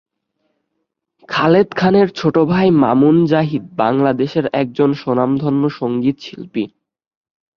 [1.29, 6.65] খালেদ খানের ছোট ভাই মামুন জাহিদ বাংলাদেশের একজন স্বনামধন্য সঙ্গীত শিল্পী।